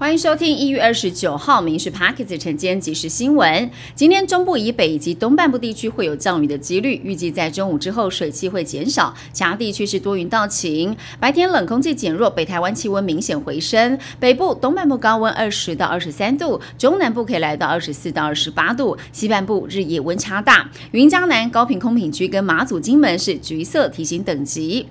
[0.00, 3.68] 欢迎收听一月二十九号《民事 Parkes》晨间即时新闻。
[3.96, 10.96] 今天中部以北以及东半部地区会有降雨的几率，预计在中午之后水汽会减少，其他地区是多云到晴。
[11.18, 20.70] 白天冷空气减弱，北台湾气温明显回升，北部、东半部高温二十到二十三度，中南部可以来到二十四到二十八度，西半部日夜温差大。
[20.92, 24.86] 云嘉南、高平空品区跟马祖、金门是橘色提醒等级。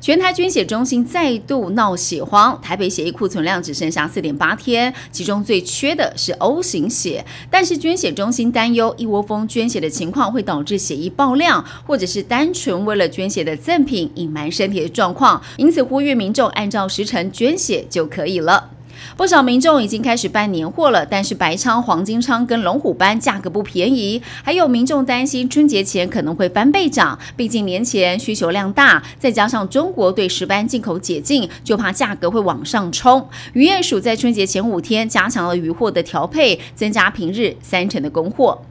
[0.00, 7.24] 全台捐血中心再度闹血荒，台北血液库存量只剩下四点八天，其中最缺的是 O 型血。
[7.50, 18.70] 但是捐血中心担忧一窝蜂捐血的情况会导致血液爆量，或者是单纯为了捐血的赠品隐瞒身体的状况，因此呼吁民众按照时辰捐血就可以了。
[19.16, 33.28] 不少民众已经开始办年货了，但是白仓、黄金仓跟龙虎斑价格不便宜，还有民众担心春节前可能会翻倍涨，毕竟年前需求量大，再加上中国对石斑进口解禁，就怕价格会往上冲。
[33.52, 38.62] 渔业署在春节前五天加强了渔货的调配，增加平日三成的供货。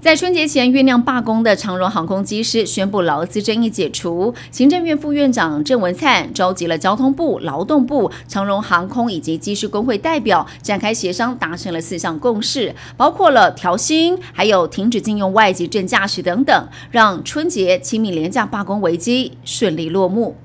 [0.00, 20.36] 在春节前酝酿罢工的长荣航空机师宣布劳资争议解除，行政院副院长郑文灿召集了交通部、劳动部、长荣航空以及机师工会代表展开协商，达成了四项共识，包括了调薪，还有停止禁用外籍证驾驶等等，让春节清明廉价罢工危机顺利落幕。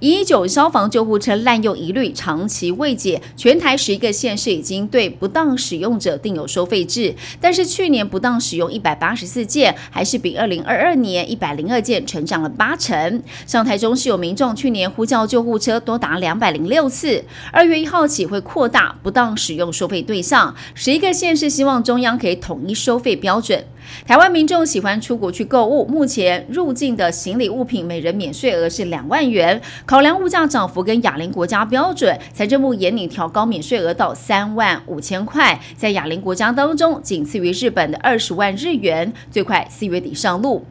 [0.00, 13.22] 一九消防救护车滥用疑虑长期未解，全台十一个县市已经对不当使用者定有收费制，但是去年不当使用一百八十四件，还是比二零二二年一百零二件成长了八成。
[13.46, 23.64] 上台中市有民众去年呼叫救护车多达两百零六次，二月一号起会扩大不当使用收费对象，十一个县市希望中央可以统一收费标准。
[24.06, 29.60] 台湾民众喜欢出国去购物，目前入境的行李物品每人免税额是两万元。
[29.84, 40.64] 考量物价涨幅跟亚邻国家标准，财政部严拟调高免税额到三万五千块，在亚邻国家当中仅次于日本的二十万日元，最快四月底上路。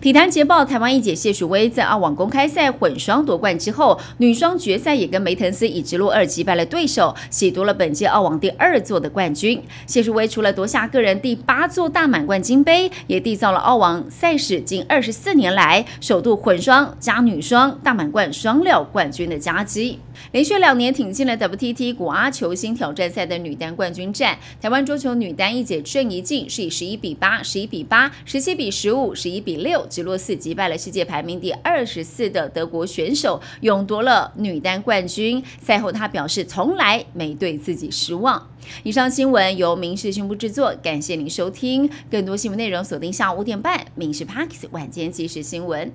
[0.00, 9.62] 体坛捷报：台湾一姐谢淑薇在澳网公开赛混双夺冠之后，女双决赛也跟梅滕斯以直落二击败了对手，喜夺了本届澳网第二座的冠军。
[9.86, 19.98] 谢淑薇除了夺下个人第八座大满贯金杯，也缔造了澳网赛事近二十四年来首度混双加女双大满贯双料冠军的佳绩。
[20.32, 29.67] 连续两年挺进了 WTT 古阿球星挑战赛的女单冠军战，台湾桌球女单一姐郑怡静是以十一比八、十一比八、十七比十五、十一比六。
[29.68, 35.44] 六直落四击败了世界排名第二十四的德国选手，勇夺了女单冠军。
[35.60, 38.48] 赛后，他表示从来没对自己失望。
[38.82, 41.90] 以上新闻由民事宣布制作，感谢您收听。
[42.10, 45.88] 更多新闻内容锁定下午五点半《民事 Parks 晚间即时新闻》。